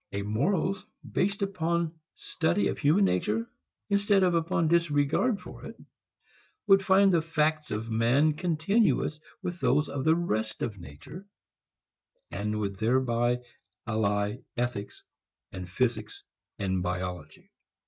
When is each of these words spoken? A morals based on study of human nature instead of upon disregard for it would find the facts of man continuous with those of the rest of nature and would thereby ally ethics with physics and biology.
A 0.13 0.23
morals 0.23 0.83
based 1.11 1.43
on 1.59 1.93
study 2.15 2.69
of 2.69 2.79
human 2.79 3.05
nature 3.05 3.47
instead 3.87 4.23
of 4.23 4.33
upon 4.33 4.67
disregard 4.67 5.39
for 5.39 5.63
it 5.63 5.79
would 6.65 6.83
find 6.83 7.13
the 7.13 7.21
facts 7.21 7.69
of 7.69 7.91
man 7.91 8.33
continuous 8.33 9.19
with 9.43 9.59
those 9.59 9.89
of 9.89 10.03
the 10.03 10.15
rest 10.15 10.63
of 10.63 10.79
nature 10.79 11.27
and 12.31 12.59
would 12.59 12.77
thereby 12.77 13.41
ally 13.85 14.37
ethics 14.57 15.03
with 15.53 15.69
physics 15.69 16.23
and 16.57 16.81
biology. 16.81 17.51